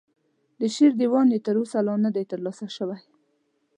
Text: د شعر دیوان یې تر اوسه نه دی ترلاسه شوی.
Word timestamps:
د 0.59 0.61
شعر 0.75 0.93
دیوان 1.01 1.27
یې 1.33 1.39
تر 1.45 1.55
اوسه 1.59 1.79
نه 2.05 2.09
دی 2.15 2.23
ترلاسه 2.31 2.65
شوی. 2.77 3.01